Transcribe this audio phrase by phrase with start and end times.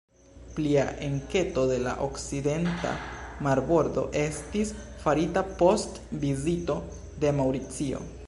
[0.53, 2.93] Plia enketo de la okcidenta
[3.47, 4.71] marbordo estis
[5.03, 6.79] farita post vizito
[7.29, 8.05] en Maŭricio.